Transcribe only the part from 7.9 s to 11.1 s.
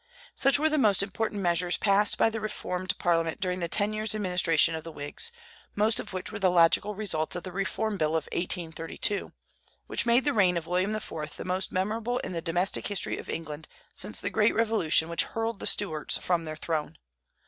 Bill of 1832, which made the reign of William